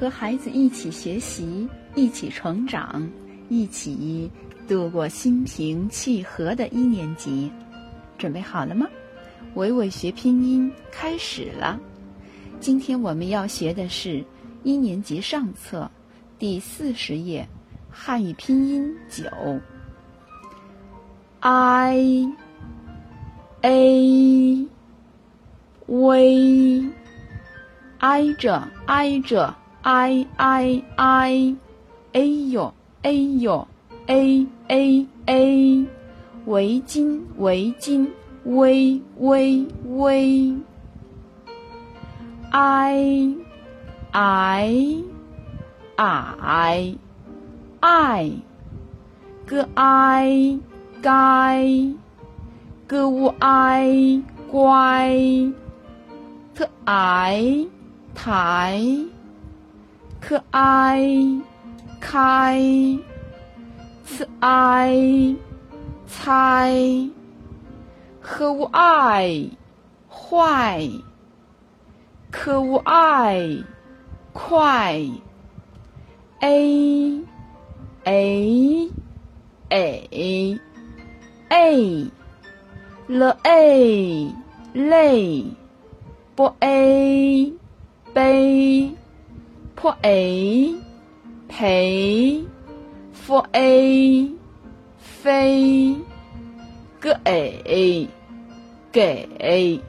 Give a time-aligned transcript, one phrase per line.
[0.00, 3.06] 和孩子一起学习，一起成长，
[3.50, 4.30] 一起
[4.66, 7.52] 度过心平气和的一年级。
[8.16, 8.88] 准备好了吗？
[9.56, 11.78] 伟伟学拼音开始了。
[12.60, 14.24] 今天我们要学的是
[14.62, 15.90] 一年级上册
[16.38, 17.46] 第四十页
[17.90, 19.28] 汉语拼音九。
[21.40, 22.26] i
[23.60, 24.66] a
[25.86, 26.90] v
[27.98, 31.56] 挨着挨着，i i i，
[32.12, 33.66] 哎呦哎呦
[34.06, 35.86] ，a a a，
[36.46, 38.06] 围巾围巾
[38.44, 40.56] ，v v v。
[42.52, 43.36] i
[44.12, 45.04] i
[45.96, 46.98] i
[47.80, 48.42] i，
[49.46, 50.60] 个 i
[51.02, 51.94] 该，
[52.86, 55.52] 个乌 i 乖，
[56.54, 57.68] 特 i。
[58.12, 58.82] 台，
[60.20, 61.02] 可爱，
[61.98, 62.60] 开，
[64.04, 64.94] 慈爱，
[66.06, 66.72] 猜，
[68.20, 69.48] 和无爱，
[70.08, 70.88] 坏，
[72.30, 73.64] 可无爱，
[74.32, 75.00] 快
[76.40, 77.22] ，a
[78.04, 78.90] a
[79.70, 80.60] a
[81.48, 82.10] a
[83.08, 84.34] l a
[84.74, 85.44] 累，
[86.36, 87.60] 不 a。
[88.12, 88.92] 背
[89.80, 90.74] 破 a
[91.48, 92.44] 陪
[93.14, 94.30] for a
[94.98, 95.96] 飞
[97.00, 98.06] 个 a
[98.92, 99.80] 给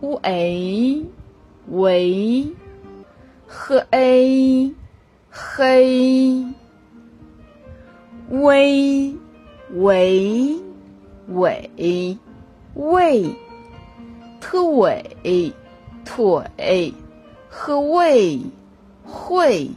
[0.00, 1.04] u a
[1.68, 2.46] 为
[3.48, 4.72] 和 a
[5.28, 6.46] 黑
[8.30, 9.16] 微
[9.74, 10.56] 为
[11.26, 12.18] 尾
[12.74, 13.34] 喂
[14.40, 15.52] 特尾
[16.04, 16.94] 腿。
[17.54, 18.40] 和胃
[19.04, 19.70] 会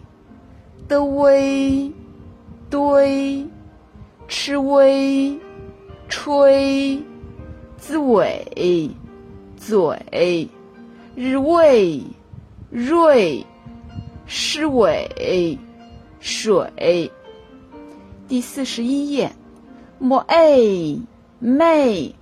[0.87, 1.91] 的微
[2.69, 3.47] 堆
[4.27, 5.39] 吃微
[6.07, 7.03] 吹
[7.77, 8.91] 滋尾
[9.57, 10.49] 嘴
[11.15, 12.03] 日味
[12.69, 13.45] 瑞
[14.25, 15.57] 湿尾
[16.19, 17.11] 水
[18.27, 19.31] 第四十一页
[19.99, 20.99] 莫 a
[21.39, 22.15] 妹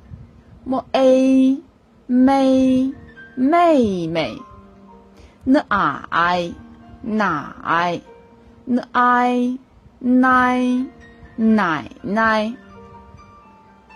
[0.63, 1.61] 莫 a
[2.05, 2.93] 妹
[3.35, 4.37] 妹妹。
[5.45, 6.53] n i
[7.03, 8.01] 奶
[8.65, 9.59] ，n i
[9.99, 10.85] 奶
[11.35, 12.53] 奶奶。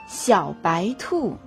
[0.08, 1.38] 小白兔，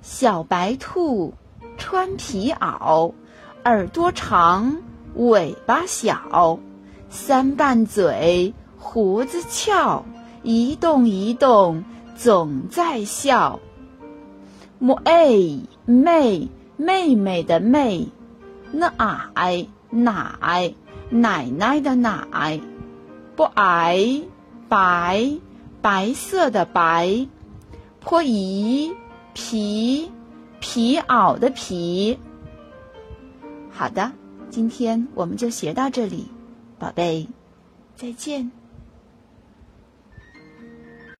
[0.00, 1.34] 小白兔
[1.76, 3.12] 穿皮袄，
[3.64, 4.78] 耳朵长，
[5.14, 6.58] 尾巴小，
[7.10, 10.04] 三瓣嘴，胡子翘，
[10.42, 11.84] 一动一动
[12.16, 13.60] 总在笑。
[14.78, 18.08] m a 妹妹妹的妹。
[18.72, 20.74] 奶奶
[21.10, 22.60] 奶奶的奶，
[23.36, 24.22] 不矮
[24.68, 25.30] 白
[25.82, 27.26] 白色的白
[28.00, 28.94] ，，p i
[29.34, 30.10] 皮
[30.60, 32.18] 皮袄的皮。
[33.70, 34.12] 好的，
[34.50, 36.28] 今天我们就学到这里，
[36.78, 37.26] 宝贝，
[37.96, 38.50] 再见。